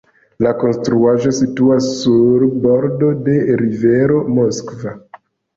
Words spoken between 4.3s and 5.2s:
Moskva.